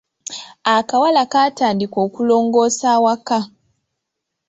[0.75, 3.39] Akawala kaatandika okulongoosa awaka.